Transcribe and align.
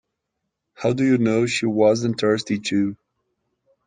How 0.73 0.93
do 0.93 1.05
you 1.05 1.19
know 1.19 1.45
she 1.45 1.67
wasn’t 1.67 2.19
thirsty 2.19 2.57
too? 2.57 2.97